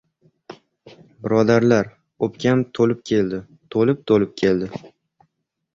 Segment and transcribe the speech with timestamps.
[1.27, 1.91] Birodarlar,
[2.29, 3.45] o‘pkam to‘lib keldi.
[3.77, 4.73] To‘lib-to‘lib keldi...